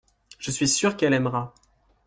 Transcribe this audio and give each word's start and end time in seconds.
Je 0.39 0.49
suis 0.49 0.67
sûr 0.67 0.97
qu’elle 0.97 1.13
aimera. 1.13 1.53